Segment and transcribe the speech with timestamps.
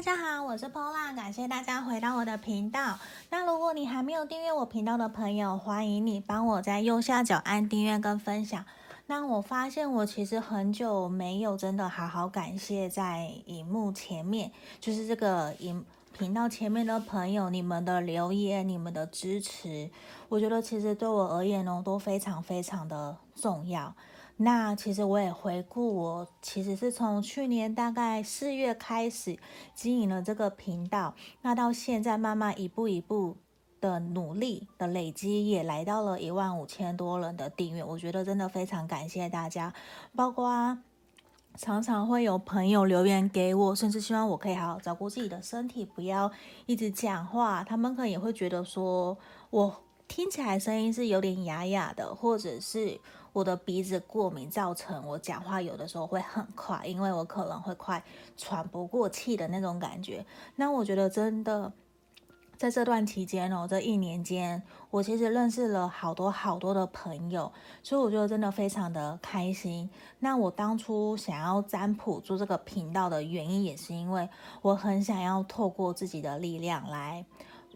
[0.00, 2.98] 大家好，我是 Pola，感谢大家回到我的频道。
[3.28, 8.64] 那如果你还没有订阅我频道的朋友，欢迎你帮我在右下角按订阅跟分享。
[9.08, 14.50] 那我发现我其实很久没有真的好好感谢在荧幕前面，
[14.80, 15.84] 就是这个荧
[16.16, 19.90] 频道前面的朋友，你们的留言、你们的支持，
[20.30, 23.94] 我觉得其实对我而言呢，都非常非常的重要。
[24.42, 29.38] 那其实我也回顾，我其实是从去年大概四月开始
[29.74, 33.36] 经营了这个频道，那到现在慢慢一步一步
[33.82, 37.84] 的努力的累积，也来到了一万五千多人的订阅。
[37.84, 39.74] 我觉得真的非常感谢大家，
[40.16, 40.78] 包括
[41.56, 46.32] 常常会有朋友留言给我，甚至希望我可以好好照顾自己的身体，不要
[46.64, 47.62] 一直讲话。
[47.62, 49.18] 他们可能也会觉得说
[49.50, 52.98] 我听起来声音是有点哑哑的，或者是。
[53.32, 58.02] 我的鼻子过敏造成我讲话有的时候会很快，因为我可能会快
[58.36, 60.24] 喘不过气的那种感觉。
[60.56, 61.72] 那我觉得真的
[62.56, 69.88] 在这段期间哦，这一年间，我其实认识了好多好多的朋友，所以我觉得真的非常的开心。
[70.18, 74.28] 那我当初想要占卜做这个频道的原因，也是因为
[74.60, 77.24] 我很想要透过自己的力量来，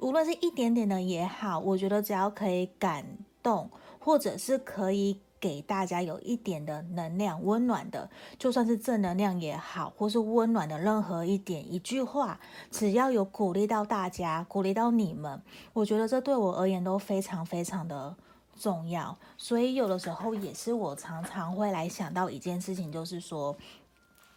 [0.00, 3.06] 无论是一点点的也好，我觉得只要可以感
[3.42, 3.70] 动，
[4.00, 5.20] 或者是可以。
[5.44, 15.38] 给大家有一点的能量，温暖的，就算是正能量也好，或是温暖的任何一点一句话，只要有鼓励到大家，鼓励到你们，
[15.74, 18.16] 我觉得这对我而言都非常非常的
[18.58, 19.14] 重要。
[19.36, 23.54] 所以有的时候也是我常常会来想到一件事情，就是说。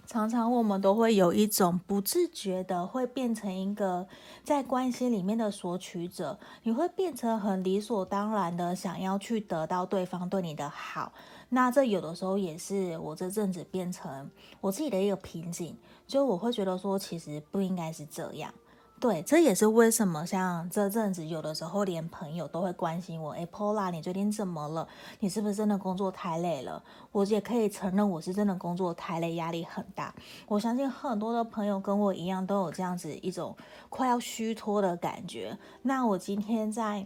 [0.07, 4.07] 常常我们都会有一种不自觉的，会变成一个
[4.41, 11.11] 在关系里面的索取者，你会变成很理所当然的想要去得到对方对你的好。
[11.49, 15.77] 那这有的时候也是我这阵子变成我自己的一个瓶颈，
[16.07, 18.53] 就我会觉得说，其实不应该是这样。
[18.99, 24.87] 对，这也是为什么像这阵子有的时候连朋友都会关心我，哎，Pola，你最近怎么了？
[25.19, 26.83] 你是不是真的工作太累了？
[27.11, 30.11] 我也可以承认我是真的工作太累，压力很大。
[30.47, 33.55] 我相信很多的朋友跟我一样都有这样子一种
[33.89, 35.55] 快要虚脱的感觉。
[35.83, 37.05] 那我今天在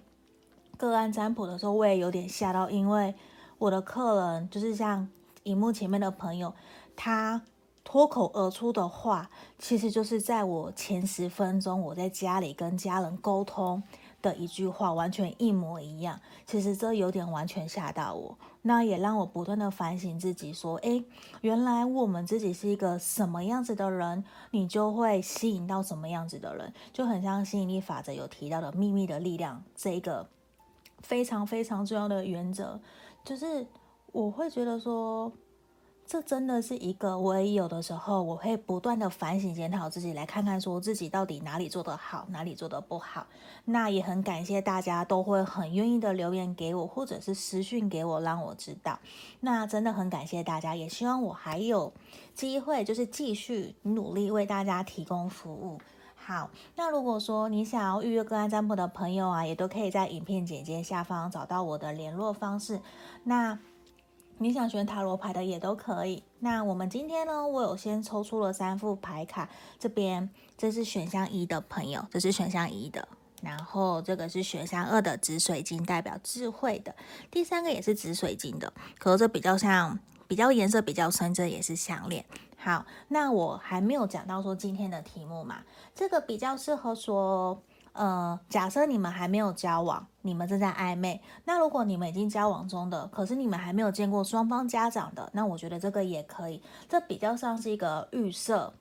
[0.78, 3.14] 个案占卜的时候，我也有点吓到，因为
[3.58, 5.10] 我的客人就是像
[5.44, 6.54] 荧幕前面的朋友，
[6.96, 7.42] 他。
[7.84, 13.82] 脱口而出的话，其实就是在我前十分钟我在家里跟家人沟通
[14.22, 16.20] 的一句话，完全一模一样。
[16.46, 21.04] 其实这有点完全吓到我，那也让我不断的反省自己，说：诶，
[21.42, 30.30] 原来我们自己是一个什么样子的人，你就会吸引到什么样子的人，就很像吸引力法则有提到的秘密的力量这一个
[31.00, 32.80] 非常非常重要的原则，
[33.26, 33.66] 就是
[34.12, 35.32] 我会觉得说。
[36.12, 43.28] 这真的是一个，我也有的时候我会不断的反省检讨自己，来看看说自己到底哪里做得好，哪里做得不好。
[43.64, 49.00] 那也很感谢大家都会很愿意的留言给我，或者是私讯给我，让我知道。
[49.40, 51.94] 那真的很感谢大家，也希望我还有
[52.34, 55.80] 机会，就是继续努力为大家提供服务。
[56.14, 62.82] 好，那如果说你想要预约个案占卜的朋友啊，也都可以在影片简介下方找到我的联络方式。
[63.24, 63.58] 那。
[64.42, 66.24] 你想选塔罗牌的也都可以。
[66.40, 69.48] 那我们今天呢，我有先抽出了三副牌卡，
[69.78, 73.08] 这边这是选项一的朋友，这是选项一的，
[73.44, 76.96] 然后这个是选项二的紫水晶，代表智慧的，
[77.30, 82.26] 第三个也是紫水晶的，可是这比较像，比较颜色比较深，这也是项链。
[82.58, 85.58] 好，那我还没有讲到说今天的题目嘛，
[85.94, 87.62] 这个比较适合说。
[87.94, 91.22] 呃，假设你们还没有交往，你们正在暧昧。
[91.44, 96.62] 那如果你们已经交往中的，可是你们还没有见过双方家长的，那我觉得这个也可以。
[96.88, 98.74] 这比较像是一个预设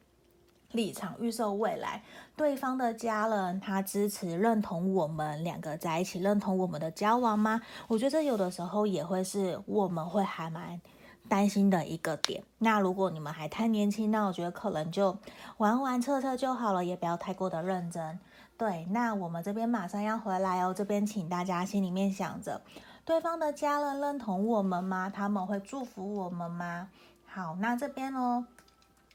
[0.71, 2.03] 立场，预设未来。
[2.37, 7.61] 对方的家人他支持、认同我们两个在一起，认同我们的交往吗？
[7.89, 10.81] 我觉得这有的时候也会是我们会还蛮
[11.29, 12.45] 担心的一个点。
[12.59, 15.19] 那如果你们还太年轻，那我觉得可能就
[15.57, 18.21] 玩玩测测就好了，也不要太过的认真。
[18.61, 20.75] 对，那我们这边马上要回来哦。
[20.75, 22.61] 这边请大家心里面想着，
[23.07, 25.09] 对方的家人认同我们吗？
[25.09, 26.91] 他们会祝福我们吗？
[27.25, 28.45] 好，那这边哦，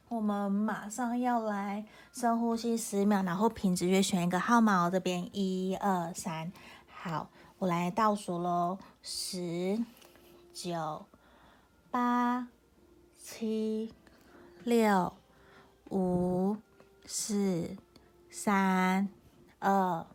[0.09, 4.89] 我们马上要来深呼吸十秒，然后凭直觉选一个号码哦。
[4.89, 6.51] 这边一二三，
[6.91, 9.79] 好，我来倒数喽，十、
[10.55, 11.05] 九、
[11.91, 12.47] 八、
[13.21, 13.93] 七、
[14.63, 15.13] 六、
[15.91, 16.57] 五、
[17.05, 17.77] 四、
[18.31, 19.07] 三。
[19.65, 20.05] 二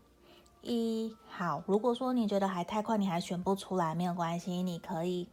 [0.63, 1.61] 一，好。
[1.67, 5.27] 如果说你觉得还太快，你还选不出来，没有关系，你可以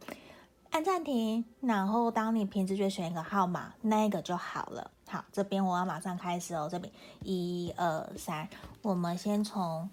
[0.70, 4.90] 按暂停，然后当你凭直觉选一个号码，那个就好了。
[5.06, 6.68] 好，这边我要马上开始哦。
[6.68, 6.92] 这边
[7.22, 8.48] 一二三，
[8.82, 9.88] 我们先从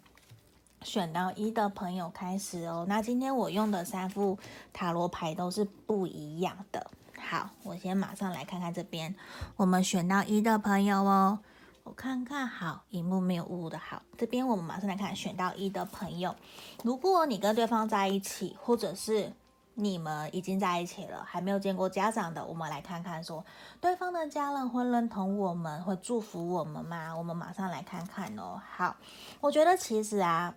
[0.81, 2.83] 选到一的朋友开始哦。
[2.89, 4.39] 那今天我用的三副
[4.73, 6.89] 塔罗牌都是不一样的。
[7.19, 9.13] 好，我先马上来看看这边，
[9.55, 11.39] 我们选到一的朋友哦。
[11.85, 16.35] 我看看，好，荧幕没有雾的，好，这边我们马上来看，选到一的朋友，
[16.83, 19.31] 如果你跟对方在一起，或者是
[19.75, 23.45] 你们已经在一起了，还没有见过家长的，我们来看看说，
[23.79, 27.15] 对方的家人会认同我们，会祝福我们吗？
[27.15, 28.59] 我们马上来看看哦。
[28.67, 28.95] 好，
[29.39, 30.55] 我觉得其实啊，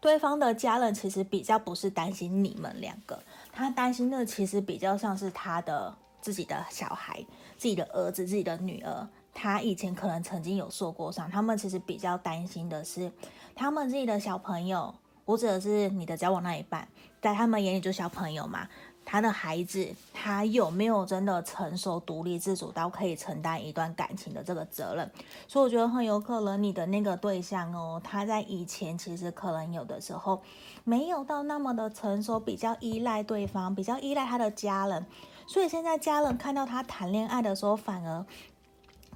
[0.00, 3.20] 对方的家人其实比较不是担心你们两个，
[3.52, 7.26] 他担心的其实比较像是他的自己的小孩、
[7.58, 9.08] 自己的儿子、自己的女儿。
[9.38, 13.12] 他以前可能曾经有受过伤，他们其实比较担心的是，
[13.54, 14.94] 他们自己的小朋友，
[15.26, 16.88] 或者是你的交往那一半，
[17.20, 18.66] 在他们眼里就小朋友嘛。
[19.08, 25.08] 他的孩子，他有没有真的成熟、独立自主到可以承担一段感情的这个责任？
[25.46, 30.42] 所以我觉得很有可能你的那个对象哦，他在以前其实可能有的时候
[30.82, 35.06] 没有到那么的成熟，比较依赖对方，比较依赖他的家人，
[35.46, 38.26] 所以现在家人看到他谈恋爱的时候，反而。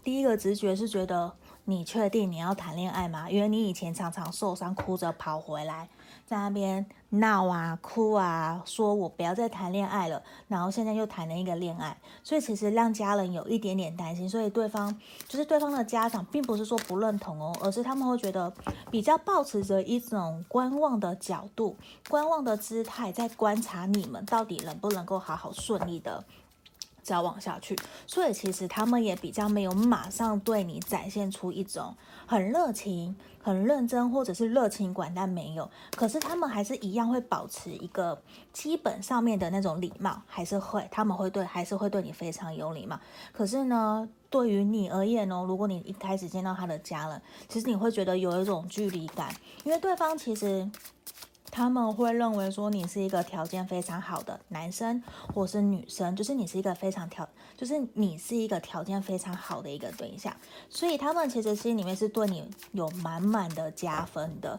[0.02, 1.32] 第一个直觉是觉得
[1.64, 3.30] 你确定你要谈恋爱吗？
[3.30, 5.88] 因为你以前常常受伤，哭着跑回来，
[6.26, 10.22] 在那边闹啊、哭啊，说我不要再谈恋爱了。
[10.48, 14.28] 然后现在又谈了一个恋爱，所以其实让家人有一点点担心。
[14.28, 14.98] 所以对方
[15.28, 18.52] 就是对方的家长，并不是说不认同哦，而是他们会觉得
[18.90, 21.76] 比较抱持着一种观望的角度、
[22.08, 26.24] 观望的姿态，在观察你们到底能不能够好好顺利的。
[27.10, 27.76] 交往下去，
[28.06, 31.92] 所以其实他们也比较没有马上对你展现出一种
[32.24, 35.68] 很热情、很认真，或者是热情管但没有。
[35.96, 38.22] 可是他们还是一样会保持一个
[38.52, 42.96] 基本上面的那种礼貌，还是会，他们会对，还是会对你非常有礼貌。
[43.32, 49.34] 可是呢，对于你而言呢，如果你一开始见到他的家人，其实你会觉得有一种距离感，
[49.64, 50.70] 因为对方其实。
[51.50, 55.02] 他们会认为说你是一个条件非常好的男生
[55.34, 60.34] 或是女生，就是你是一个非常条，就是你是一个条件非常好的一个对象，
[60.68, 64.58] 所以他们其实心里面是对你有满满的加分的，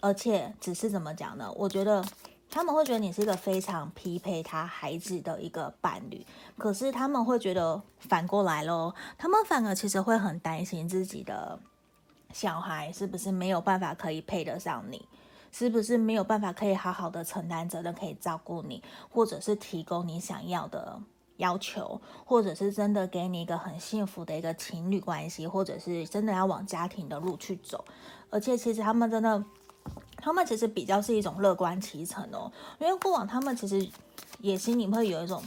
[0.00, 1.52] 而且只是怎么讲呢？
[1.54, 2.04] 我觉得
[2.50, 6.26] 他们会觉得你是一个非常匹配他孩子的一个伴侣，
[6.56, 11.58] 可是他们会觉得反过来咯，他们反而其实会很担心自己的
[12.32, 15.06] 小孩是不是没有办法可以配得上你。
[15.52, 20.98] 是不是没有办法可以好好的承担责任，可以照顾你，或者是提供你想要的
[21.36, 27.84] 要求，或者是真的给你一个很幸福的一个情侣关系，或者是真的要往家庭的路去走。
[28.30, 29.44] 而且其实他们真的，
[30.16, 32.50] 他们其实比较是一种乐观其成哦，
[32.80, 33.86] 因为过往他们其实
[34.40, 35.42] 也心里会有一种。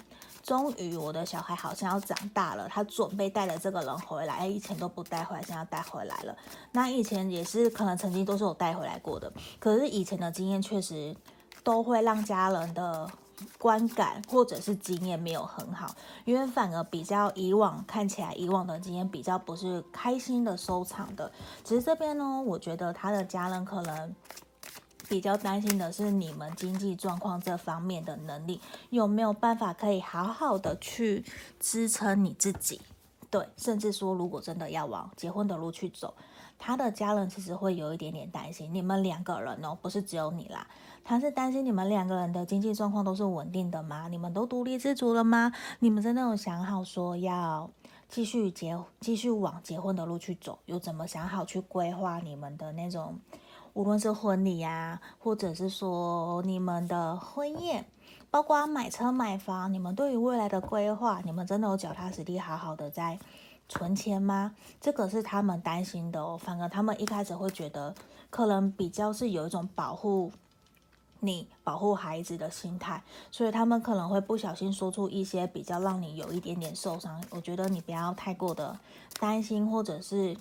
[0.46, 2.70] 终于，我的小孩好像要长大了。
[2.70, 6.38] 他准备带了这个人回来，以前都不带回来，现在要带回来了。
[6.72, 11.16] 那以前也是可能曾经都是有带回来过的，可是以前的经验确实
[11.64, 13.10] 都会让家人的
[13.58, 15.96] 观感或者是经验没有很好，
[16.26, 21.32] 因为反而比较以往看起来以往的经验比较不是开心的收场的。
[21.64, 24.16] 其实这边呢，我觉得他的家人可能。
[25.08, 28.60] 比较担心的是你们经济状况这方面的能力
[28.90, 31.24] 有没有办法可以好好的去
[31.60, 32.82] 支撑你自己，
[33.30, 36.14] 对，甚至说如果真的要往结婚的路去走，
[36.58, 40.66] 他的家人其实会有一点点担心你们两个人哦，不是只有你啦，
[41.04, 44.08] 他是担心你们两个人的经济状况都是稳定的吗？
[44.08, 45.52] 你们都独立自主了吗？
[45.80, 47.70] 你们真的有想好说要
[48.10, 53.20] 继续结继续往结婚的路去走，有怎么想好去规划你们的那种？
[53.76, 57.86] 无论是婚礼呀，或者是说你们的婚宴，
[58.32, 63.20] 包括买车买房，你们对于未来的规划，你们真的有脚踏实地好好的在
[63.68, 64.56] 存钱吗？
[64.80, 66.40] 这个是他们担心的哦。
[66.42, 67.94] 反而他们一开始会觉得，
[68.30, 70.32] 可能比较是有一种保护
[71.20, 77.22] 你、保护孩子的心态，所以他们可能会不小心说出一些比较让你有一点点受伤。
[77.30, 78.80] 我觉得你不要太过的
[79.20, 80.38] 担心，或者是。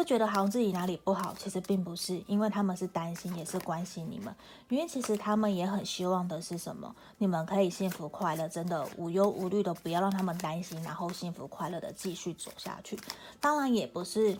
[0.00, 4.34] 会觉得好像自己哪里不好，其实并不是，因为他们是担心，也是关心你们。
[4.70, 6.94] 因为其实他们也很希望的是什么？
[7.18, 12.98] 你们可以幸福快乐，真的无忧无虑的，不要让他们担心，然后幸福快乐的继续走下去。
[13.40, 14.38] 当然也不是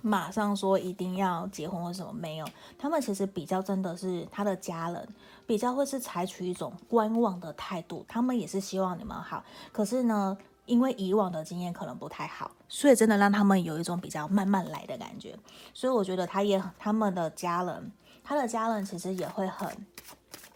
[0.00, 2.48] 马上说一定要结婚或什么，没有。
[2.76, 5.08] 他们其实比较真的是他的家人，
[5.46, 8.04] 比较会是采取一种观望的态度。
[8.08, 10.36] 他们也是希望你们好，可是呢，
[10.66, 15.36] 因为以往的经验可能不太好，所以真的让他们有一种比较慢慢来的感觉。
[15.74, 17.92] 所以我觉得他也他们的家人，
[18.22, 19.68] 他的家人其实也会很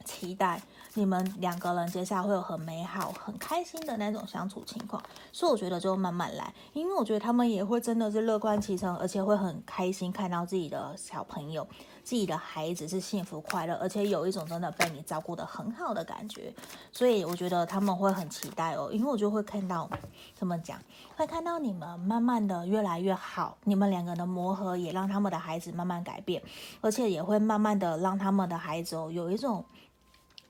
[0.04, 0.62] 期待
[0.94, 11.66] 你们两个人接下来会有很美好、很开心的那种相处情况，所以我觉得就慢慢来，因为我觉得他们也会真的是乐观其成，而且会很开心看到自己的小朋友、
[12.06, 16.54] 自己的孩子是幸福快乐，而且有一种真的被你照顾的很好的感觉，
[16.92, 19.90] 所以我觉得他们会很期待哦，因为我就会看到，
[20.32, 20.80] 怎么讲，
[21.16, 26.40] 会看到你们慢慢的越来越好，你们两个人的磨合也让他们的孩子慢慢改变，
[26.80, 29.64] 而且也会慢慢的让他们的孩子哦有一种。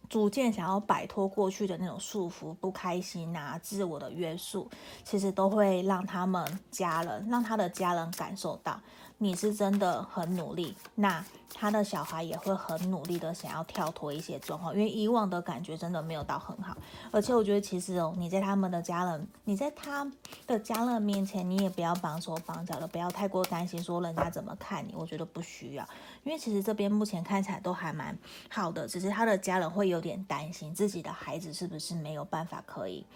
[0.09, 4.71] 逐渐想要摆脱过去的那种束缚、不开心啊、自我的约束，
[5.05, 8.81] 其实都会让他们家人、让他的家人感受到。
[9.19, 16.77] 你是真的很努力，那他的小孩也会很努力的想要跳脱一些状况，因为以往的感觉真的没有到很好。
[17.11, 20.07] 而且我觉得其实哦，你在他们的家人，你在他
[20.47, 24.95] 的家人面前，你也不要绑手绑脚的，不要太过担心说人家怎么看你。
[24.95, 25.89] 我觉得不需要，
[26.27, 28.19] 因为其实这边目前看起来都还蛮
[28.51, 33.07] 好的，只是他的家人会有点担心自己的孩子是不是没有办法可以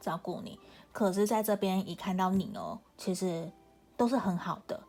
[0.00, 0.56] 照顾你。
[0.92, 3.50] 可是在这边一看到你哦，其实
[3.96, 4.80] 都是很好的。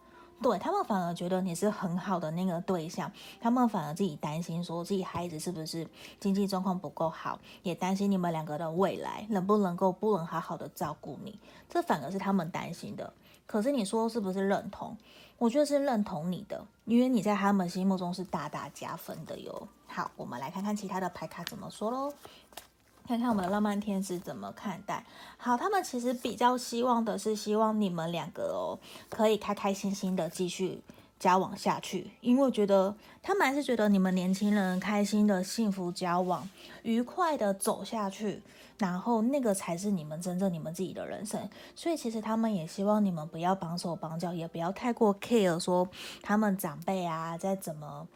[0.43, 3.11] 对，他们反而觉得你是很好的那个对象，
[3.41, 5.87] 他们反而自己担心说自己孩子是不是
[6.19, 13.11] 经济状况不够好，也担心你们两个的未来能不能够不能好好的照顾你，这反而是他们担心的。
[13.47, 14.95] 可是你说是不是认同？
[15.43, 19.67] 我觉得是认同你的，因为你在他们心目中是大大加分的哟。
[19.87, 22.13] 好，我们来看看其他的牌卡怎么说喽。
[23.05, 25.05] 看看我们的浪漫天使怎么看待。
[25.35, 30.81] 好，他们其实比较希望的是，希望你们两个哦，可以开开心心的继续
[31.23, 32.11] 交往下去。
[32.19, 36.49] 因为觉得他们还是觉得你们年轻人开心的幸福交往，
[36.83, 38.41] 愉快的走下去，
[38.77, 41.39] 然后那个才是你们真正你们自己的人生。
[41.75, 45.87] 所以其实他们也希望你们不要绑手绑脚，也不要太过 care 说
[46.21, 48.07] 他们长辈啊在怎么。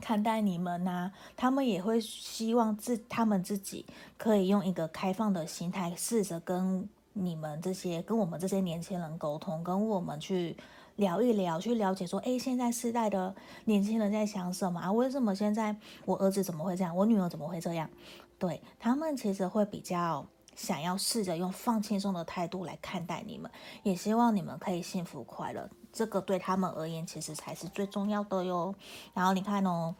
[0.00, 3.84] 看待你们呐、啊，他们也会希望自他们自己
[4.16, 10.56] 可以用一个开放的心态，试着跟你们这些跟我们这些年轻人沟通，跟我们去
[10.98, 13.34] 聊一聊，去了解说，诶，现在世代的
[13.66, 14.92] 年轻人在想什么啊？
[14.92, 15.74] 为什么现在
[16.04, 16.94] 我儿子怎么会这样？
[16.96, 17.88] 我女儿怎么会这样？
[18.36, 20.26] 对，他们其实会比较
[20.56, 23.48] 想要试着用放轻松的态度来看待你们，
[23.84, 25.70] 也希望你们可以幸福快乐。
[25.92, 28.74] 这个对他们而言，其实才是最重要的哟。
[29.14, 29.94] 然后你看哦，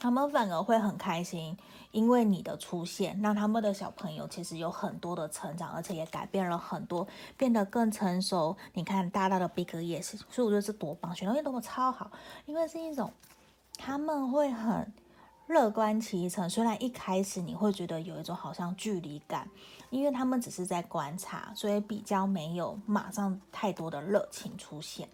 [0.00, 1.54] 他们反而会很开心，
[1.94, 7.08] 因为你的出现，让他们的小朋友其实有很多的成长，而且也改变了很多，
[7.38, 8.54] 变得更成熟。
[8.74, 12.10] 你看大大的 Big Yes，所以我觉得这多棒，选到运动超好，
[12.44, 13.10] 因为是一种
[13.78, 14.92] 他们会很。
[15.46, 19.46] 乐观其成，虽然一开始你会觉得有一种好像距离感，
[19.90, 25.06] 因为他们只是在观察，所以比较没有马上太多的热情出现，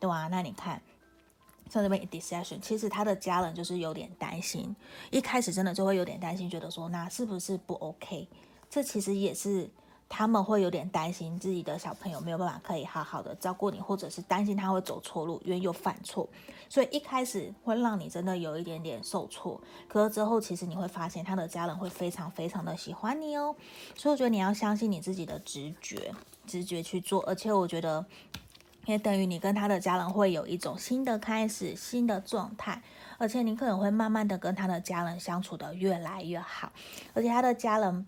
[0.00, 0.26] 对吧？
[0.26, 0.82] 那你看，
[1.70, 4.74] 像这边 decision，其实他的家人就是有点担心，
[5.10, 8.28] 一开始真的就会有点担心，觉得说那是不是不 OK？
[8.68, 9.70] 这其实也是。
[10.08, 16.28] 他们会有点担心自己的小朋友没有办法可以好好的照顾你，或者是担心他会走错路，因为又犯错，
[16.68, 19.60] 所以一开始会让你真的有一点点受挫。
[19.88, 23.52] 可是之后，其实你会发现他的家人会非常非常的喜欢你哦。
[23.96, 26.14] 所以我觉得你要相信你自己的直觉，
[26.46, 27.20] 直觉去做。
[27.24, 28.06] 而且我觉得
[28.86, 32.82] 也等于你跟他的家人会有一种新的开始，新的状态。
[33.18, 36.72] 而且你可能会慢慢的跟他的家人相处得越来越好，
[37.12, 38.06] 而且他的家人。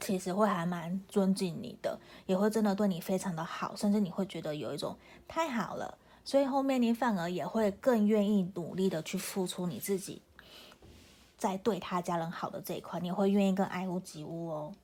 [0.00, 10.20] 其实会还蛮尊敬你的，也会真的对你非常的好，甚至你会觉得有一种太好了，所以后面你反而也会更愿意努力的去付出你自己，
[11.38, 14.74] 在对他家人好的这一块，你会愿意更爱屋及乌哦。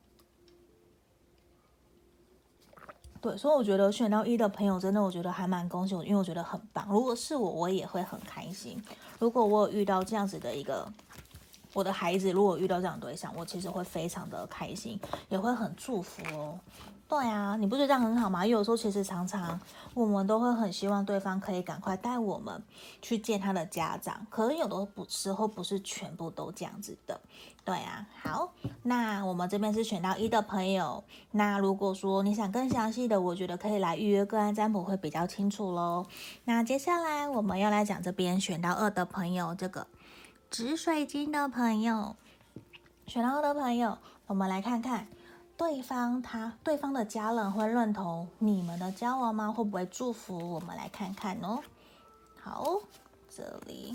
[3.21, 6.87] 对，所以我觉得选到一的朋友，真的我觉得还蛮恭喜我，因为我觉得很棒。
[6.91, 8.83] 如果是我，我也会很开心。
[9.19, 10.87] 如果我有遇到这样子的一个。
[11.73, 14.99] 我的孩子如果遇到这样对象，我其实会非常的开心，
[15.29, 16.59] 也会很祝福哦。
[17.11, 18.47] 对啊，你不觉得这样很好吗？
[18.47, 19.59] 有时候其实常常
[19.95, 22.63] 我们都会很希望对方可以赶快带我们
[23.03, 27.21] 去见他的家长，可能有的时候不是全部都这样子的。
[27.65, 28.53] 对啊，好，
[28.85, 31.03] 那我们这边是选到一的朋友，
[31.33, 36.07] 那如果说你想更详细的，我觉得可以来预约个案占卜会比较清楚喽。
[36.45, 39.89] 那接下来我们要来讲这边选到二的朋友这个。
[40.49, 42.15] 紫水晶的朋友，
[43.09, 43.99] 选到二的朋友，
[44.29, 45.09] 我们来看看
[45.61, 49.53] 对方他对方的家人会认同你们的交往吗？
[49.53, 50.55] 会不会祝福？
[50.55, 51.61] 我们来看看哦。
[52.41, 52.81] 好，
[53.29, 53.95] 这里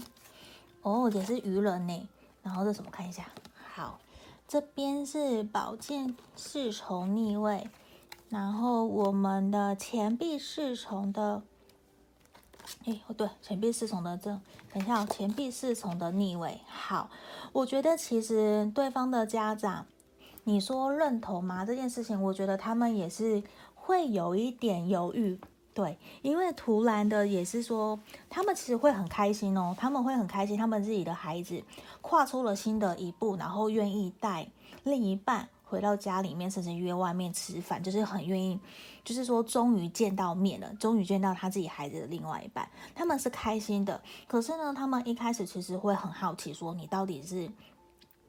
[0.84, 2.08] 哦，也是愚人呢。
[2.44, 2.92] 然后这什么？
[2.92, 3.26] 看一下。
[3.74, 4.00] 好，
[4.48, 7.68] 这边是宝剑侍从逆位，
[8.30, 11.42] 然后我们的钱币侍从的
[12.86, 14.40] 哎，哦对，钱币侍从的这，
[14.72, 16.62] 等一下哦，钱币侍从的逆位。
[16.68, 17.10] 好，
[17.52, 19.88] 我觉得其实对方的家长，
[20.48, 21.66] 你说认同吗？
[21.66, 23.42] 这件事情，我觉得他们也是
[23.74, 25.40] 会有一点犹豫。
[25.74, 28.00] 对，因为突然的也是说，
[28.30, 31.64] 他们其实会很开心哦，他们会很开心，他们自己的孩子
[32.00, 34.48] 跨出了新的一步，然后愿意带
[34.84, 38.60] 另一半回到家里面，甚至约外面吃饭，就是很愿意，
[39.04, 44.00] 就是说终于见到面了，终于见到他自己孩子的另外一半，他们是开心的。
[44.28, 47.50] 可是呢，他们一开始其实会很好奇，说你到底是。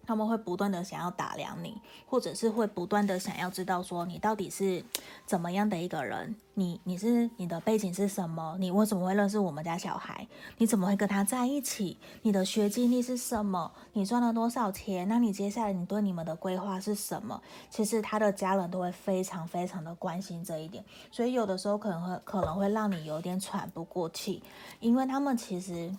[0.06, 4.84] 他们会不断的想要打量你，或者是会不断的想要知道说你到底是
[5.24, 8.56] 怎么样的一个人，你你是你的背景是什么？
[8.60, 10.26] 你为什么会认识我们家小孩？
[10.58, 11.98] 你怎么会跟他在一起？
[12.22, 13.72] 你的学经历是什么？
[13.92, 15.08] 你赚了多少钱？
[15.08, 17.42] 那你接下来你对你们的规划是什么？
[17.68, 24.42] 其实他的家人都会非常非常的关心这一点，所以有的时候可能会可能会让你有点喘不过气，
[24.78, 25.92] 因为他们其实。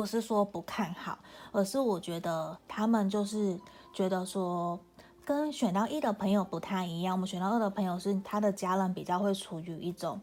[0.00, 1.18] 不是说不看好，
[1.52, 3.60] 而是我觉得他们就是
[3.92, 4.80] 觉得说，
[5.26, 7.14] 跟选到一的朋友不太一样。
[7.14, 10.18] 我们选到二的朋友是他的家人比较会处于一种，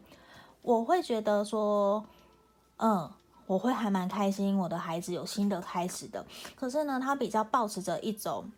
[0.62, 2.04] 我会觉得说，
[2.78, 3.08] 嗯，
[3.46, 6.26] 我会还蛮开心，我的孩子有新的开始的。
[6.56, 8.50] 可是呢，他比较保持着一种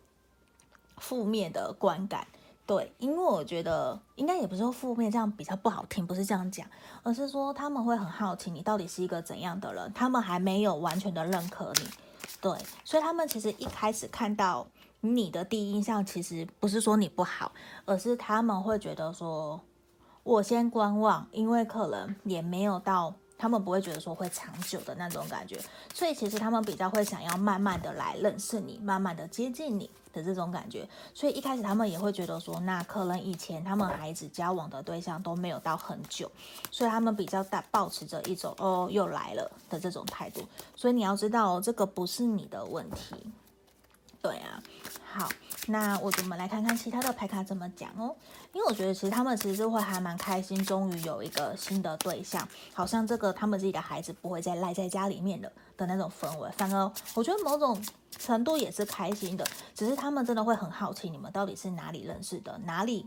[0.97, 2.25] 负面的观感。
[2.65, 6.65] 对，因为我觉得应该也不是说负面这样比较不好听，不是这样讲，
[7.03, 11.89] 而是说他们会很好奇你到底是一个怎样的人，他们还没有完全的认可你，
[12.39, 14.65] 对，所以他们其实一开始看到
[15.01, 17.51] 你的第一印象，其实不是说你不好，
[17.85, 19.59] 而是他们会觉得说，
[20.23, 23.13] 我先观望，因为可能也没有到。
[23.37, 25.59] 他们不会觉得说会长久的那种感觉，
[25.95, 30.87] 所以其实他们比较会想要慢慢的来认识你，慢慢的接近你的这种感觉。
[31.13, 36.31] 所以一开始他们也会觉得说，那可能以前他们孩子交往的对象都没有到很久，
[36.69, 40.41] 所以他们比较大保持着一种哦又来了的这种态度。
[40.75, 43.15] 所以你要知道，这个不是你的问题。
[44.21, 44.61] 对啊，
[45.13, 45.27] 好，
[45.67, 48.15] 那我我们来看看其他的牌卡怎么讲哦。
[48.53, 56.49] 因为我觉得其实他们其实是会还蛮开心，终于有一个新的对象，好像这个他们自己的孩子不会再赖在家里面的的那种氛围。
[56.51, 57.83] 反而我觉得某种
[58.17, 59.45] 程度也是开心的，
[59.75, 63.05] 只是他们真的会很好奇你们到底是哪里认识的，哪里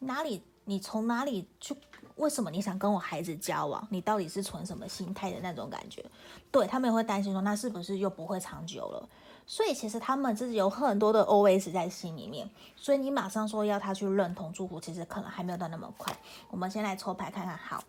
[0.00, 1.74] 哪里你从哪里去，
[2.16, 3.88] 为什么你想跟我孩子交往？
[3.90, 6.04] 你到底是存什么心态的那种感觉？
[6.50, 9.08] 对，他们也会担心说，那是不是又不会长久了？
[9.46, 16.12] 所以其实他们自己有很多的 OS 在心里面，所以你马上说要他去认同祝福，其实可能还没有到那么快。
[16.50, 17.56] 我们先来抽牌看看。
[17.56, 17.82] 好，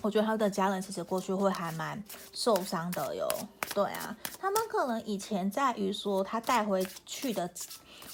[0.00, 3.28] 我觉得他的家人其实过去会还蛮受伤的哟。
[3.74, 7.50] 对啊，他们可能以前在于说他带回去的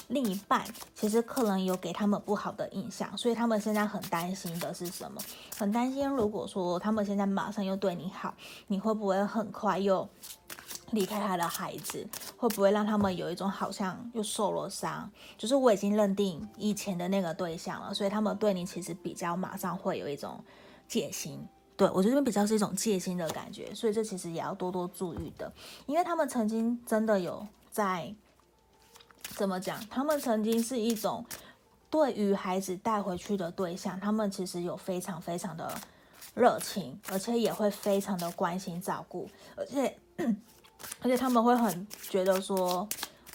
[0.09, 5.21] 另一半，其实可能有给他们不好的印象，所以他们现在很担心的是什么？
[5.57, 8.35] 很担心如果说他们现在马上又对你好，
[8.67, 10.09] 你会不会很快又？
[10.95, 15.11] 离开他的孩子，会不会让他们有一种好像又受了伤？
[15.37, 20.43] 就是我已经认定以前的那个对象了，所以他们对你其实比较马上会有一种
[20.87, 21.45] 戒心。
[21.77, 25.53] 对，我觉得这边比较是一种戒心的感觉，所以这其实也要多多注意的，
[25.87, 28.15] 因为他们曾经真的有在
[29.31, 29.85] 怎么讲？
[29.89, 31.25] 他们曾经是一种
[31.91, 35.75] 对于孩子带回去的对象，他们其实有非常非常的
[36.35, 39.99] 热情，而且也会非常的关心照顾，而且。
[41.01, 42.89] 而且他们会很觉得说，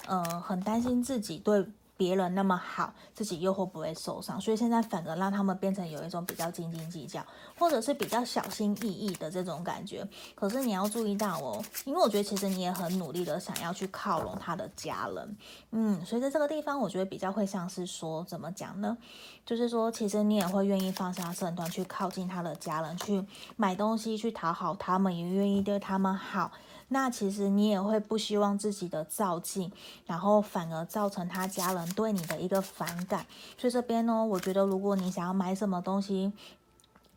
[0.07, 4.39] 嗯、很担心自己对别人那么好，自己又会不会受伤？
[4.39, 7.21] 所以现在反而让他们变成有一种比较斤斤计较，
[7.57, 10.07] 或者是比较小心翼翼的这种感觉。
[10.33, 15.37] 可是你要注意到哦，因为我觉得其实你也很努力的想要去靠拢他的家人，
[15.71, 18.97] 嗯，所以在这个地方，我觉得比较会像是说，怎么讲呢？
[19.45, 23.21] 就是说，其实你也会愿意放下身段去靠近他的家人，去
[23.57, 26.49] 买东西去讨好他们，也愿意对他们好。
[26.89, 29.71] 那其实你也会不希望自己的照进，
[30.05, 33.25] 然后反而造成他家人对你的一个反感。
[33.57, 36.31] 所以这边呢，我觉得如果你想要买什么东西，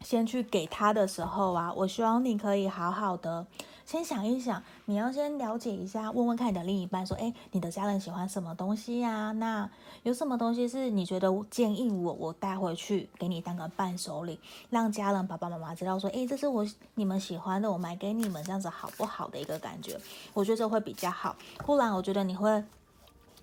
[0.02, 3.46] 先去给他的时候啊，我希望你可以好好的。
[3.84, 9.32] 先想一想，你要先了解一下，问问看你的另一半，说，诶，你的家人喜欢什么东西呀？
[9.32, 9.68] 那
[10.02, 14.38] 有什么东西是你觉得建议我我带回去给你当个伴手礼，
[14.70, 20.00] 让家人爸爸妈妈知道说，诶，这是我你们喜欢的，我买给你们，这样子好不好的一个感觉？
[20.32, 22.64] 我觉得这会比较好，不然我觉得你会。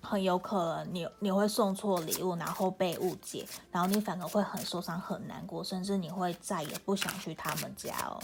[0.02, 8.18] 很有可能你你会送错礼物，然后被误解，然后你反而会很受伤、很难过，甚至你会再也不想去他们家哦，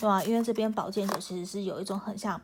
[0.00, 0.22] 对吧？
[0.24, 2.40] 因为这边宝剑九其实是有一种很像，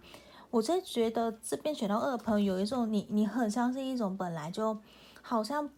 [0.51, 4.79] 我在觉得这边选到二的朋友有一种你你很像是一种本来就
[5.23, 5.69] 好像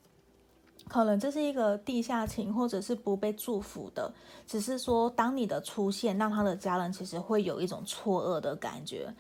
[0.89, 4.13] 可能这是一个地下情，或者是不被祝福的。
[4.47, 9.13] 只是说，当你的出现，让他的家人其实会有一种错愕的感觉。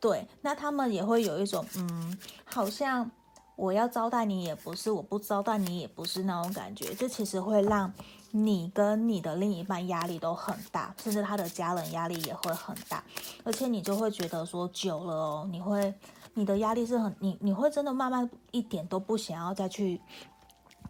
[0.00, 3.10] 对，那他们也会有一种，嗯，好像
[3.56, 6.94] 我要招待你也不是，我不招待你也不是那种感觉。
[6.94, 7.92] 这其实会让
[8.30, 13.02] 你跟你的另一半压力都很大，甚至他的家人压力也会很大。
[13.44, 15.94] 而且你就会觉得说，久了哦，你会，
[16.34, 20.00] 你的压力是很，你你会真的慢慢一点都不想要再去。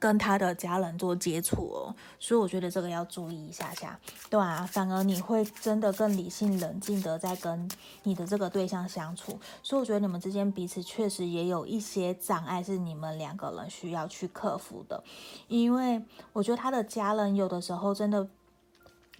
[0.00, 7.70] 跟他的家人做接触哦，所以我觉得这个要注意一下下，对啊，反而你会真的更理性冷静的在跟
[8.02, 15.02] 你的这个对象相处，所以我觉得你们之间彼此确实也有一些障碍是你们两个人需要去克服的，
[15.48, 18.28] 因为我觉得他的家人有的时候真的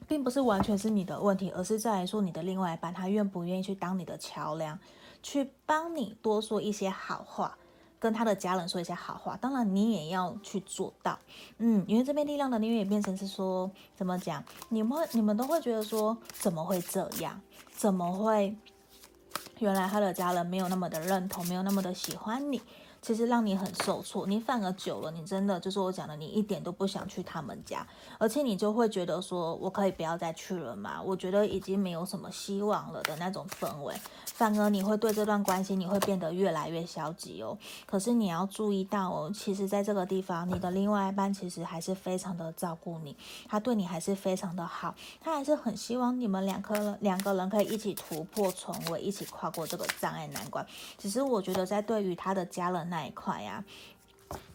[0.07, 4.79] 并不是完全是你的问题，而是在于说你的另外一半他愿不愿意去当你的桥梁，
[5.23, 7.57] 去帮你多说一些好话。
[8.05, 11.19] 跟他的家人说一些好话，当然你也要去做到，
[11.57, 14.45] 嗯，因为这边力量的力量也变成是说，怎么讲？
[14.69, 17.41] 你们你们都会觉得说，怎么会这样？
[17.71, 18.55] 怎么会？
[19.59, 22.61] 原来他的家人没有那么的认同，没有那么的喜欢你。
[23.05, 27.87] 其实让你很受挫，你反而久了，你真的就是我讲的，你一点都不想去他们家，
[28.19, 31.03] 而且你就会觉得说，我可以不要再去了嘛？
[31.03, 37.59] 我觉得已经没有什么希望了的那种氛围，反而你会对这段关系你会变得越来越消极哦。
[37.85, 43.15] 可是你要注意到哦，其实在这个地方，你的另外一半其实还是非常的照顾你，
[43.47, 50.67] 他对你还是非常的好，他还是很希望你们两个人两个人可以一起突破重围，一起跨过这个障碍难关。
[50.97, 52.89] 只是我觉得在对于他的家人。
[52.95, 53.65] 那一块呀，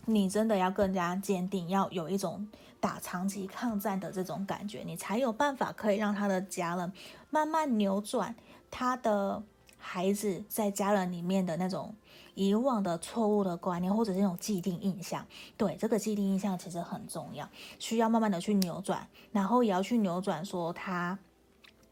[0.05, 2.47] 你真的要更加坚定，要有一种
[2.79, 6.93] 打长期抗战的这种感觉，你才有办法可以让他的家人
[7.29, 8.33] 慢慢扭转
[8.71, 9.43] 他的
[9.77, 11.93] 孩子在家人里面的那种
[12.33, 15.25] 以往的错误的观念，或者是那种既定印象。
[15.57, 21.19] 对，这个既定印象其实很重要，需要慢慢的去扭转，然后也要去扭转，说他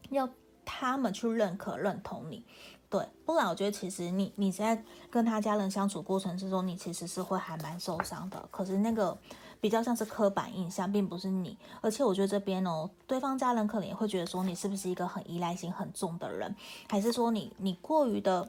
[0.08, 0.26] 要
[0.64, 2.42] 他们去认可、认同你。
[2.90, 8.48] 对，不然我觉得其实你你在跟他家人相处过程之中，你其实是会还蛮受伤的。
[8.50, 9.16] 可是那个
[9.60, 11.58] 比较像是刻板印象，并不是你。
[11.82, 16.54] 而且我觉得这边哦，对方家人可能也会觉得说你是不是一个很依赖性很重的人，
[16.88, 18.48] 还是说你你过于的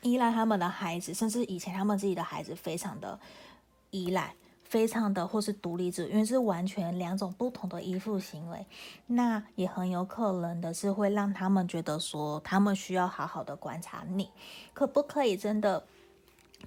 [0.00, 3.20] 依赖他们的孩子，甚至以前他们自己的孩子非常的
[3.90, 4.34] 依赖。
[4.72, 8.66] 非常的或是独立者，因为是完全两种不同的依附行为，
[9.06, 14.30] 那也很有可能的是会让他们觉得说，他们需要好好的观察你，
[14.72, 15.84] 可不可以真的。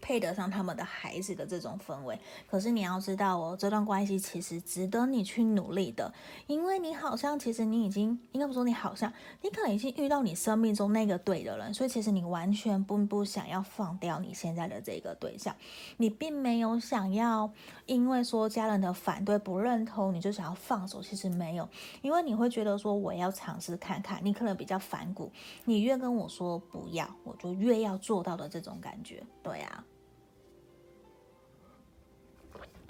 [0.01, 6.13] 配得上他们的孩子的这种氛围，可是你要知道哦，这段关系其实值得你去努力的，
[6.47, 15.55] 因为你好像其实你已经应该不说你好像，你可能已经遇到你生命中那个对的人，所以其实你完全不不想要放掉你现在的这个对象，
[15.97, 17.51] 你并没有想要
[17.85, 21.67] 因为说家人的反对不认同你就想要放手，其实没有，
[22.01, 25.31] 因为你会觉得说我要尝试看看，你可能比较反骨，
[25.63, 29.84] 你越跟我说不要，我就越要做到的这种感觉，对啊。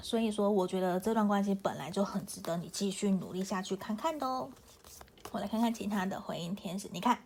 [0.05, 4.47] 所以说，我觉得这段关系本来就很值得你继续努力下去看看的哦。
[5.35, 7.19] 我来看看其他的回应天使，你看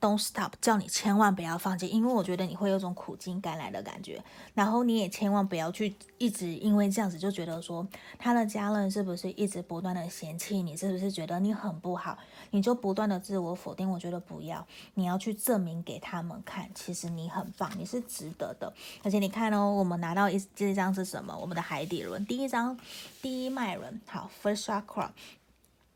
[0.00, 4.20] ，Don't stop，叫你千万不要放弃，因为我觉得你会有种苦尽甘来的感觉。
[4.52, 7.86] 然后你也千万不要去一直因为这样子就觉得说
[8.18, 12.18] 他的家人是不是一直不断的嫌弃你，是不是觉得你很不好，
[12.50, 13.88] 你就不断的自我否定。
[13.88, 18.72] 我觉得不要，你要去证明给他们看，其实你很棒，你是值得的。
[19.04, 21.38] 而且你看哦，我们拿到一这一张是什么？
[21.38, 22.76] 我们的海底轮，第一张
[23.20, 25.10] 第一脉轮，好，First Chakra。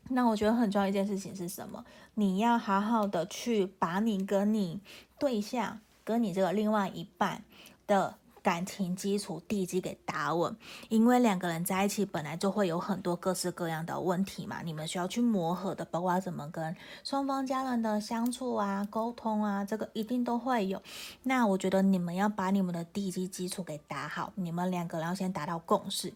[0.09, 1.83] 那我觉得很重要一件事情是什么？
[2.15, 4.81] 你要好好的去把你跟你
[5.19, 7.43] 对象、跟你这个另外一半
[7.85, 10.55] 的感情基础地基给打稳，
[10.87, 20.81] 因为两个人在一起本来就会有很多各式各样的问题嘛，你们需要去磨合的，包括怎么跟双方家人的相处啊、沟通啊，这个一定都会有。
[21.23, 26.13] 那我觉得你们要把你们的地基基础给打好，你们两个人要先达到共识。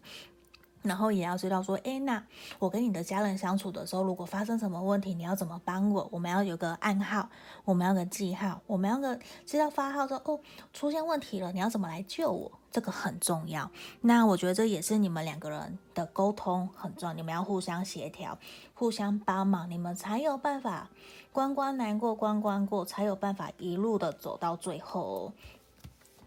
[0.82, 2.22] 然后也要知道说，哎，那
[2.58, 6.08] 我跟你的家人相处的时候，如果发生什么问题，你要怎么帮我？
[6.10, 7.28] 我们要有个暗号，
[7.64, 10.40] 我们要个记号，我们要个知道发号说，哦，
[10.72, 12.52] 出现问题了，你要怎么来救我？
[12.72, 13.70] 这个很重要。
[14.00, 18.38] 那我觉得这也是你们两个人的沟通很重要，你们要互相协调，
[18.74, 20.88] 互相帮忙，你们才有办法
[21.32, 25.32] 关关难过关关过，才有办法一路的走到最后哦。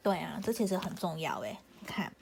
[0.04, 2.14] 对啊，这其实很重要诶，看。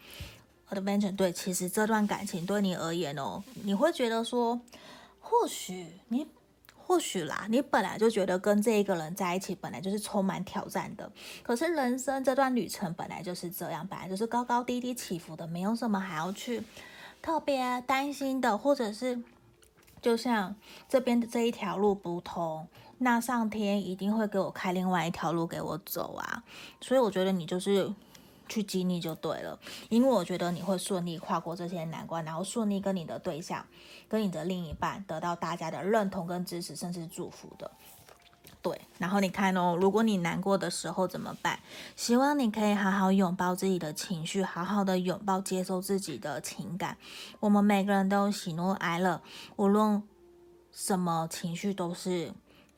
[0.69, 4.59] Adventure 对，其实这段感情对你而言哦，你会觉得说，
[5.19, 6.25] 或许你，
[6.75, 11.11] 或许啦，你本来就觉得跟这一个人在一起本来就是充满挑战的。
[11.43, 16.63] 可是人生这段旅程本来就是这样，本来就是高高低低起伏的，没有什么还要去
[17.21, 19.21] 特别担心的，或者是
[20.01, 20.55] 就像
[20.89, 26.43] 这边的这一条路不通，那上天一定会给我开另外一条路给我走啊。
[26.81, 27.93] 所以我觉得你就是。
[28.53, 29.57] 去经历就对了，
[29.89, 33.65] 因为我觉得你会顺利跨过这些难关，然后顺利跟你的对象、
[34.07, 37.71] 跟你的另一半得到大家的认同跟支持，甚至祝福的。
[38.61, 41.59] 对，然后你看哦，如果你难过的时候怎么办？
[41.95, 46.95] 希望你可以好好拥抱自己的情绪，好好的拥抱、接受自己的情感。
[47.39, 49.21] 我们每个人都喜怒哀乐，
[49.55, 50.03] 无论
[50.71, 52.33] 什么情绪都是。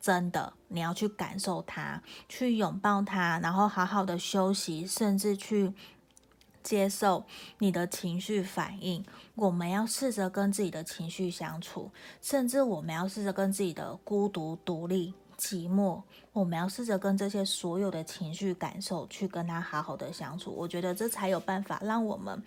[0.05, 5.73] 真的，你要去感受它，去拥抱它，然后好好的休息，甚至去
[6.61, 7.25] 接受
[7.57, 9.03] 你的情绪反应。
[9.33, 11.89] 我们要试着跟自己的情绪相处，
[12.21, 16.03] 甚至我们要试着跟自己的孤独、独立、寂寞，
[16.35, 20.51] 我们要试着跟这些所有的情绪感受去跟他好好的相处。
[20.51, 22.43] 我觉得这才有办法让我们。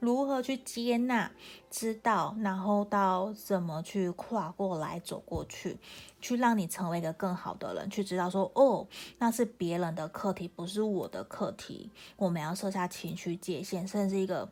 [0.00, 1.30] 如何去接纳、
[1.70, 5.78] 知道，然后到怎么去跨过来、走过去，
[6.20, 8.84] 去让你成为一个更好的人，去知道说，哦，
[9.18, 11.88] 那是别人的课题，不是我的课题。
[12.16, 14.50] 我们要设下情绪界限，甚至一个。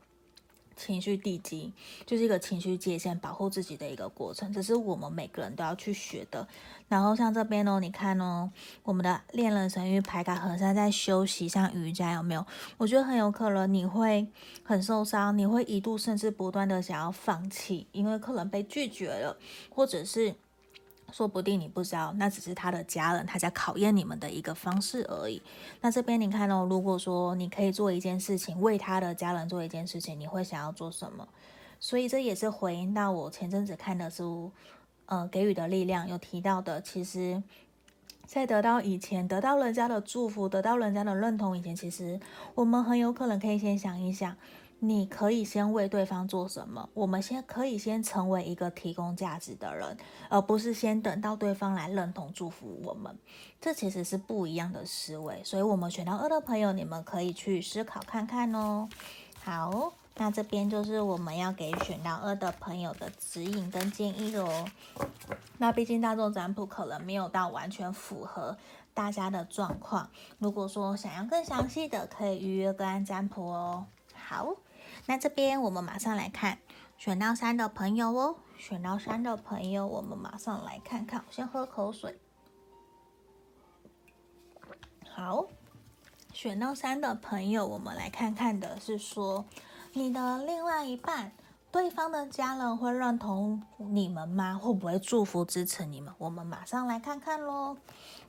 [0.79, 1.73] 情绪地基
[2.07, 6.47] 就是一个情绪界限，保护自己的一个过程，这是我们每个人都要去学的。
[6.87, 8.51] 然后像这边哦，你看哦，
[8.85, 12.47] 我们的恋人神域牌卡和尚在休息，像瑜伽有没有？
[12.79, 14.27] 我觉得很有可能你会
[14.62, 19.37] 很受伤，你会一度甚至不断的想要放弃，因为可能被拒绝了，
[19.69, 20.37] 或者是。
[21.12, 25.42] 说不定你不知道，那只是他的家人，他在考验你们的一个方式而已。
[25.81, 31.27] 那这边你看哦，如果说你可以做一件事情，为他的家人做一件事情，你会想要做什么？
[31.81, 34.51] 所以这也是回应到我前阵子看的书，
[35.07, 36.81] 呃，给予的力量有提到的。
[36.83, 37.42] 其实，
[38.27, 42.21] 在得到以前，得到人家的祝福，得到人家的认同以前，其实
[42.55, 44.37] 我们很有可能可以先想一想。
[44.81, 46.88] 你可以先为对方做什么？
[46.95, 49.97] 我们先可以先成为一个提供价值的人，
[50.29, 53.19] 而不是先等到对方来认同祝福我们。
[53.61, 55.43] 这其实是不一样的思维。
[55.43, 58.88] 所以，我们选到二的朋友，你们可以去思考看看哦。
[59.43, 64.64] 好，那这边就是我们要给选到二的朋友的指引跟建议哦。
[65.59, 68.57] 那毕竟大众占卜可能没有到完全符合
[68.95, 70.09] 大家的状况。
[70.38, 73.87] 如果说想要更详细的，可以预约个案占卜哦。
[74.14, 74.55] 好。
[75.09, 76.59] 那这边我们马上来看
[76.99, 81.25] 选到三的朋友哦，选到三的朋友，我们马上来看看。
[81.27, 82.18] 我先喝口水。
[85.09, 85.47] 好，
[86.35, 89.47] 选到三的朋友，我们来看看的是说，
[89.94, 91.33] 你的另外一半，
[91.73, 94.61] 对方的家人会认同你们吗？
[94.62, 96.12] 会不会祝福支持你们？
[96.18, 97.79] 我们马上来看看喽。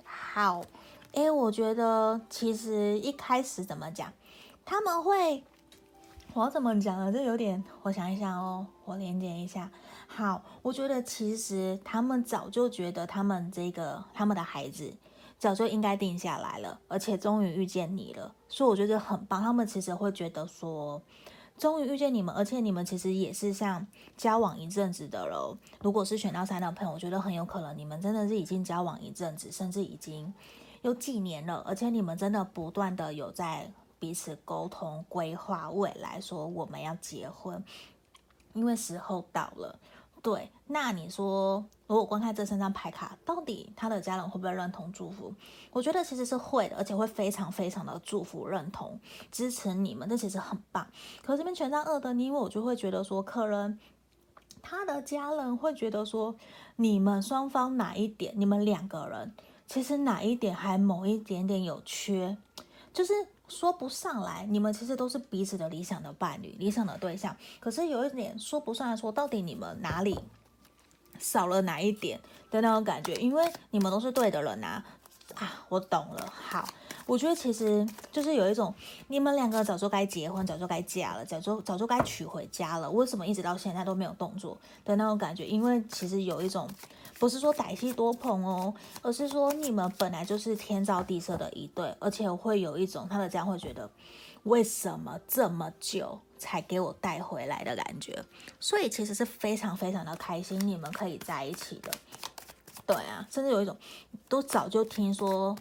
[0.06, 0.64] 好，
[1.12, 4.14] 诶，我觉得其实一开始怎么讲，
[4.64, 5.44] 他们会。
[6.34, 7.12] 我怎么讲呢？
[7.12, 9.70] 这有点，我想一想哦，我连接一下。
[10.08, 14.96] 好，我觉得其实他们早就觉得他们这个他们的孩子
[15.40, 19.42] 早就应该定下来了，而且终于遇见你了，所以我觉得很棒。
[19.42, 21.02] 他们其实会觉得说，
[21.58, 25.58] 终于遇见你们，而且你们其实也是像交往一阵子的了。
[25.82, 30.32] 如果是选到三的朋友，我觉得很有可能你们真的是已经交往一阵子，甚至已经
[30.84, 33.72] 有几年了，而且你们真的不断的有在。
[34.00, 37.62] 彼此沟通、规划未来，说我们要结婚，
[38.54, 39.78] 因为时候到了。
[40.22, 45.34] 对，那你说，如果观看这三张牌卡，到底他的家人会不会认同、祝福？
[45.72, 49.00] 我觉得其实是会的，而且会非常非常的祝福、认同、
[49.32, 50.86] 支持你们，这其实很棒。
[51.24, 53.80] 可是这边权杖二的，因为我就会觉得说，可能
[54.62, 56.36] 他的家人会觉得说，
[56.76, 59.34] 你们双方哪一点，你们两个人
[59.68, 62.38] 其实哪一点还某一点点有缺，
[62.94, 63.14] 就是。
[63.50, 70.18] 说不上来，你们其实都是彼此的理想的伴侣、理想的对象，可是有一点说不上来说，到底你们哪里
[71.20, 72.20] 少了哪一点
[72.52, 73.16] 的那种感觉？
[73.16, 74.86] 因为你们都是对的人啊！
[75.36, 76.32] 啊，我懂了。
[76.32, 76.68] 好，
[77.06, 78.74] 我觉得其实就是有一种，
[79.08, 85.46] 你们两个早就该结婚，早就该嫁了，早就早就该娶回家了，为什么一直到现在都没有动作的那种感觉？
[85.46, 86.70] 因为其实有一种。
[87.20, 93.90] 不是说歹戏多捧哦，而是说你们本来就是天造地设的一对，而且会有一种他的家人会觉得，
[94.44, 98.24] 为什么这么久才给我带回来的感觉，
[98.60, 101.92] 所以其实是非常非常的开心，你们可以在一起的。
[102.88, 103.76] 对啊，甚至有一种
[104.30, 105.56] 都早就听说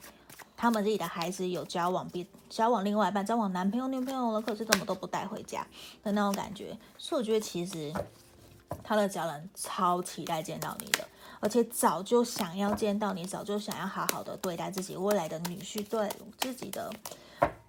[0.57, 5.67] 他们自己的孩子有交往，比交往另外一半，交往男朋友女朋友了，可是怎么都不带回家
[6.05, 7.93] 的那种感觉，所以我觉得其实
[8.85, 11.07] 他的家人超期待见到你的。
[11.41, 16.93] 而且早就想要见到你，早就想要好好的对待自己未来的女婿，对自己的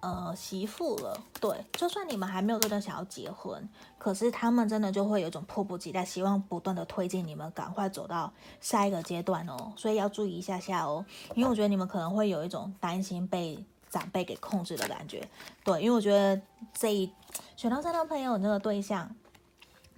[0.00, 1.20] 呃媳妇了。
[1.40, 9.72] 对，就算你们还没有真的想要结婚，可是他们真的就会有一种迫不及待，希望不断的推进你们赶快走到下一个阶段哦。
[9.76, 11.04] 所以要注意一下下哦，
[11.34, 15.28] 因为我觉得你们可能会有一种担心被长辈给控制的感觉。
[15.62, 16.40] 对，因为我觉得
[16.74, 17.12] 这一
[17.56, 19.08] 选到三张朋友，那个对象。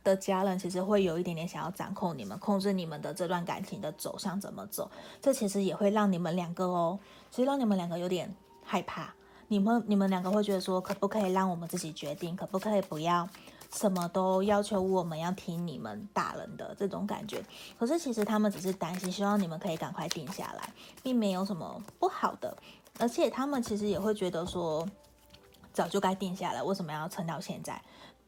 [0.04, 6.98] 的家人其实会有一点点想要掌控你们，控制你们的这段感情的走向怎么走，这其实也会让你们两个哦，
[7.30, 8.34] 其实让你们两个有点
[8.64, 9.14] 害怕。
[9.48, 12.34] 你们你们两个会觉得说，可不可以让我们自己决定？
[12.34, 13.28] 可不可以不要
[13.74, 17.44] 什么都要求我们要听你们大人的这种感觉？
[17.78, 22.56] 可是其实他们只是担心，希望你们可以赶快定下来，并没有什么不好的。
[22.98, 24.88] 而且他们其实也会觉得说，
[25.72, 27.78] 早就该定下来，为什么要撑到现在？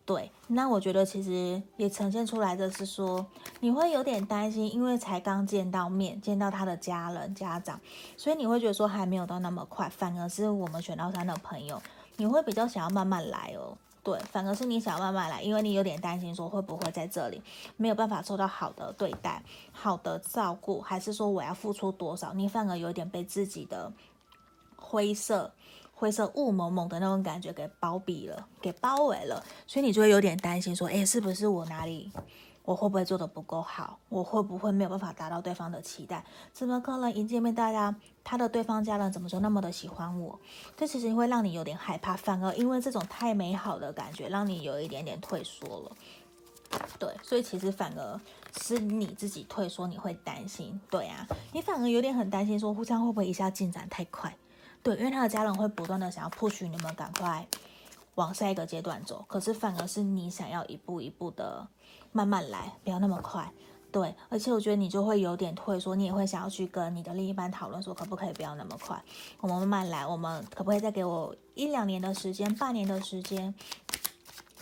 [0.06, 3.24] 对，那我觉得其实也呈现出来的是说，
[3.60, 7.80] 你会有点担心，因为才刚见到面，见到他的家人家长，
[8.14, 11.80] 所以你会觉得说还没有到那么快，反而是我们选到三的朋友，
[12.18, 13.74] 你会比较想要慢慢来哦。
[14.02, 17.42] 对，反而是你想要慢慢来，因为你有点担心说会不会在这里
[17.78, 22.34] 没有办法受到好的对待、好的照顾，还是说我要付出多少？
[22.34, 23.90] 你反而有点被自己的
[24.76, 25.50] 灰色。
[25.94, 32.10] 灰色雾蒙蒙的那种感觉给包庇了，给包围了，所以你就会有点担心，说，诶，是不是我哪里，
[32.64, 33.98] 我会不会做得不够好？
[34.08, 36.24] 我会不会没有办法达到对方的期待？
[36.52, 40.38] 怎么可能一见面大家他的对方家人怎么就那么的喜欢我？
[40.76, 45.92] 这其实会让你有点害怕，反而因为这种太美好的感觉，让你有一点点退缩了。
[46.98, 48.20] 对，所以其实反而
[48.60, 54.36] 是你自己退缩，你会担心，对啊，你反而有点很担心，说互相会不会一下进展太快？
[54.84, 57.46] 对，因为他的家人会不断的想要 push 你们赶快
[58.16, 61.66] 往下一个阶段走，可是反而是你想要一步一步的
[62.12, 63.50] 慢慢来，不要那么快。
[63.90, 69.02] 对，而且我觉得你就会有点退缩，你也会想要去跟你的另一半讨论说，可不可以不要那么快，
[69.40, 73.54] 我们慢慢来，我们可不可以再给我一两年的时间，半年的时间？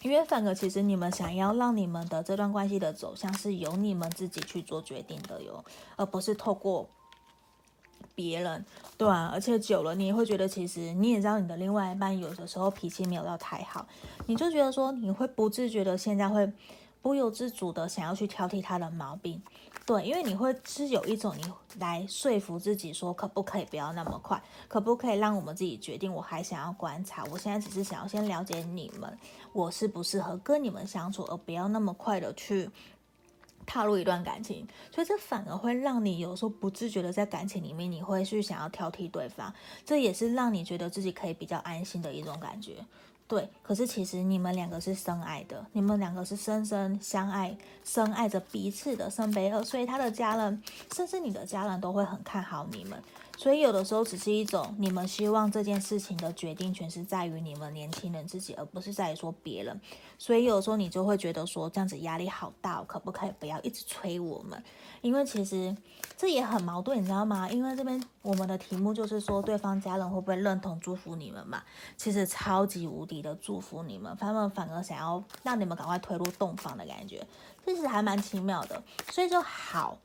[0.03, 5.65] 因为反而其实你们想要让你们的这段关系的走向是由你们自己去做决定的哟，
[5.97, 6.89] 而不是透过。
[8.15, 8.65] 别人
[8.97, 13.87] 对啊，而且久了你也会觉得，其实你也知道你的另外一半有的时候脾气没有到太好，
[14.27, 16.51] 你就觉得说你会不自觉的现在会
[17.01, 19.43] 不由自主的想要去挑剔他的毛病，
[19.85, 21.43] 对，因为你会是有一种你
[21.81, 29.19] 来说服自己说可不可以不要那么快，可不可以让我们自己决定，我还想要观察，我现在只是想要先了解你们，
[29.53, 32.71] 我适不适合跟你们相处，而不要那么快的去。
[33.67, 39.53] 踏入一段感情，所以这反而会让你有时候不自觉的在感情里面，你会去想要挑剔对方，
[39.85, 42.77] 这也是让你觉得自己可以比较安心的一种感觉。
[43.29, 50.63] 对，可是其实你们两个是深爱的，你们两个是深深相爱、深爱着彼此的圣杯二，所以他的家人，
[50.95, 53.03] 甚至你的家人都会很看好你们。
[53.43, 59.81] 所以有的时候只是一种你们希望这件事情的决定权是在于你们年轻人自己，而不是在于说别人。
[60.17, 64.63] 所以有时候你就会觉得说这样子压力好大，可不可以不要一直催我们？
[65.01, 65.77] 因为其实
[66.17, 67.51] 这也很矛盾，你知道吗？
[67.51, 71.61] 因为这边我们的题目就是说对方家人会不会认同祝福你们嘛？
[71.97, 77.27] 其实超级无敌的祝福你们，他们反而想要让你们赶快推入洞房的感觉，
[77.65, 78.81] 其实还蛮奇妙的。
[79.11, 79.99] 所以就好。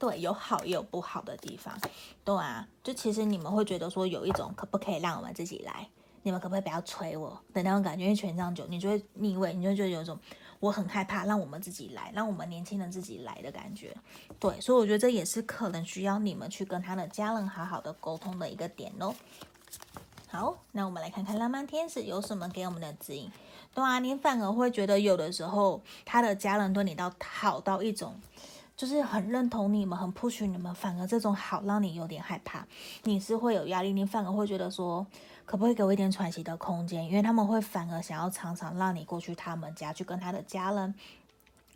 [0.00, 1.78] 对，有好也有不好的地方，
[2.24, 5.86] 对啊，就其实你们会觉得说有一种可不可以让我们自己来，
[6.22, 10.18] 你们可不可以不要催我的那种感觉，因为权杖九，你就会逆位，你就觉得有一种
[10.58, 13.94] 我很害怕，让我们自己来，让我们年轻人自己来的感觉，
[14.38, 19.14] 对，所以我觉得这也是可能需要你们去跟他的家人好好的沟通的一个点哦。
[20.28, 23.30] 好，那我们来看看浪漫天使有什么给我们的指引，
[23.74, 28.18] 对啊，你反而会觉得有的时候他的家人对你到好到一种。
[28.80, 32.66] 就是很认同你们，很 push 你们，反而这种好让你有点害怕，
[33.02, 35.06] 你是会有压力，你反而会觉得说，
[35.44, 37.04] 可不可以给我一点喘息的空间？
[37.04, 40.94] 因为他们会反而想要常常让你过去他们家去跟他的家人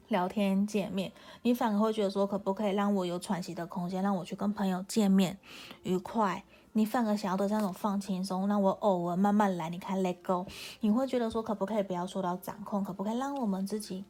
[0.08, 1.12] 聊天见面，
[1.42, 5.36] 你反而会觉得说，可不可以让我有喘息的空间，让我去跟朋友见面
[5.82, 6.42] 愉快？
[6.72, 9.68] 你反而想要的这种放轻松，让我偶尔慢慢来。
[9.68, 10.46] 你看，let go，
[10.80, 12.82] 你会觉得说，可不可以不要受到掌控？
[12.82, 14.06] 可不可以让我们自己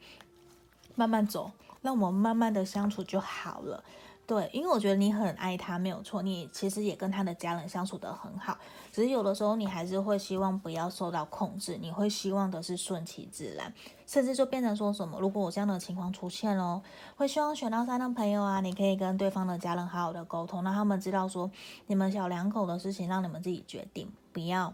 [0.95, 1.51] 慢慢走？
[1.85, 3.85] 那我们慢慢的相处就好了，
[4.27, 8.57] 对，因为我觉得你很爱他，没有错，你其实也跟他的家人相处得很好，
[8.91, 13.71] 只是有的时候你还是会希望不要受到控制，你会希望的是顺其自然，
[14.07, 16.83] 甚至就变成说什么，如果我这样的情况出现咯，
[17.17, 21.51] 会希望选到三的朋友啊，你可以跟对方的家人好好的沟通，让他们知道说
[21.87, 24.73] 你们小两口的事情让你们自己决定，不要。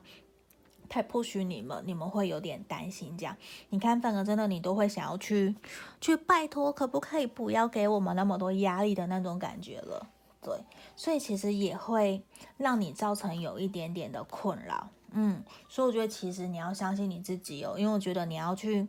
[0.90, 3.16] 太 push 你们，你们会有点担心。
[3.16, 3.34] 这样，
[3.70, 5.54] 你看，反而真的你都会想要去
[6.00, 10.06] 去拜托，可不可以不要给我们那么多压力的那种感觉了？
[10.42, 10.52] 对，
[10.96, 12.22] 所以其实也会
[12.56, 14.88] 让你造成有一点点的困扰。
[15.12, 18.88] 嗯，所以我觉得其实你要相信你自己哦，因为我觉得你要去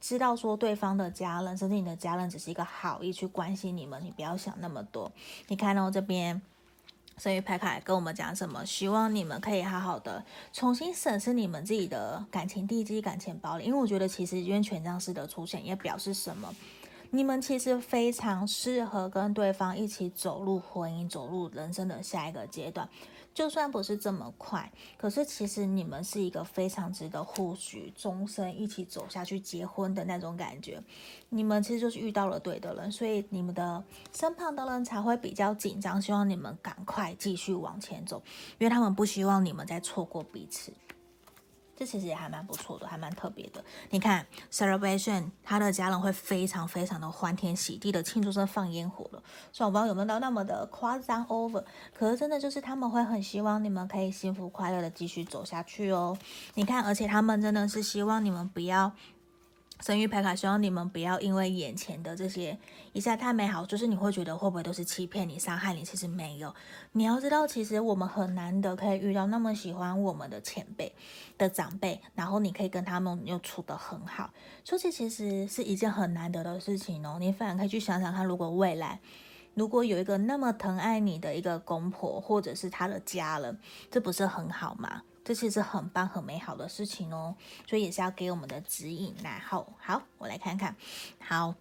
[0.00, 5.10] 知道说对方的家人，甚至你的家人只是一个好意去关心你们，你不要想那么多。
[5.48, 6.40] 你看到这边。
[7.20, 8.64] 所以牌卡跟我们讲什么？
[8.64, 13.64] 希望你们可以好好的重新审视你们自己的感情地基、感情堡垒。
[13.64, 16.54] 因为我觉得其实因为权杖四的出现也表示什么？
[17.10, 22.88] 你们其实非常适合跟对方一起走入婚姻、走入人生的下一个阶段。
[23.32, 30.82] 就算不是这么快，可是其实你们是一个非常值得或许终身一起走下去结婚的那种感觉。
[31.28, 33.82] 你们其实就是遇到了对的人，所以你们的
[34.12, 38.20] 身旁的人才会比较紧张，希望你们赶快继续往前走，
[38.58, 40.72] 因为他们不希望你们再错过彼此。
[41.80, 43.64] 这其实也还蛮不错的，还蛮特别的。
[43.88, 49.22] 你看，celebration，他的家人会非常非常的欢天喜地的庆祝，这放烟火了。
[49.50, 51.64] 虽然我不知道有没有到那么的夸张 over，
[51.94, 56.14] 可是真的就是他们会很希望你们可以幸福快乐的继续走下去哦。
[56.52, 58.92] 你看，而且他们真的是希望你们不要。
[59.80, 62.58] 生育牌卡，希望你们不要因为眼前的这些
[62.92, 65.82] 一下太美好，就是你会觉得会不会都是欺骗你、伤害你？
[65.82, 66.54] 其实没有。
[66.92, 70.94] 你要知道，其实我们很难得可以遇到那么喜欢我们的前辈
[71.38, 74.30] 的长辈，然后你可以跟他们又处得很好，
[74.64, 77.16] 所以这其实是一件很难得的事情哦。
[77.18, 79.00] 你反而可以去想想看，如果未来
[79.54, 83.58] 如果有一个那么疼爱你的一个公婆，或者是他的家人，
[83.90, 85.02] 这不是很好吗？
[85.24, 87.36] 这其实很棒、很美好的事情哦，
[87.68, 89.14] 所以也是要给我们的指引。
[89.22, 90.74] 然后，好，我来看看，
[91.20, 91.54] 好。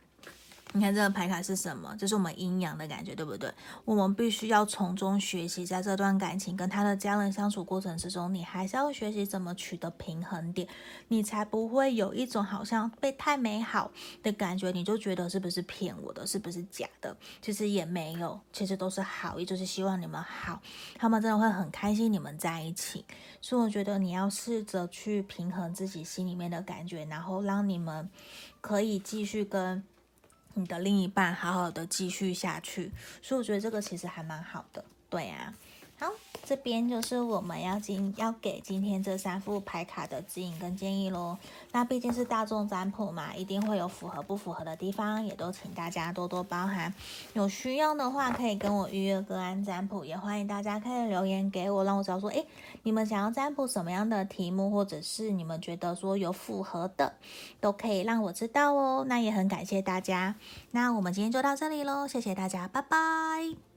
[0.74, 1.96] 你看这个牌卡是什么？
[1.98, 3.52] 这是我们阴阳的感觉，对不对？
[3.86, 10.68] 我们必须要从中学习，在这段感情跟他的家人相处过程之中，你还是要学习怎么取得平衡点，
[11.08, 13.92] 你才不会有一种好像被太美好
[14.22, 17.18] 的感觉，你就觉得是不是骗我的，是不是假的？
[17.42, 20.62] 其实也没有，其实都是好意，就是希望你们好，
[21.00, 23.04] 他们真的会很开心你们在一起。
[23.42, 28.08] 所以我觉得你要试着去平衡自己心里面的感觉，然后让你们
[28.62, 29.84] 可以继续跟。
[30.56, 32.92] 你的另一半好好的继续下去，
[33.22, 35.54] 所以我觉得这个其实还蛮好的，对呀、啊，
[36.50, 41.38] 这边就是我们要今要给今天这三副牌卡的指引跟建议喽。
[41.72, 46.92] 那毕竟是大众占卜嘛，一定会有符合不符合的地方，也都请大家多多包涵。
[47.34, 52.48] 有需要的话，可以跟我预约个案占卜，也欢迎大家可以留言给我，让我知道说，诶，
[52.82, 57.14] 你们想要占卜什么样的题目，或者是你们觉得说有符合的，
[57.62, 59.06] 都可以让我知道哦。
[59.08, 60.34] 那也很感谢大家。
[60.72, 63.69] 那我们今天就到这里喽，谢谢大家，拜拜。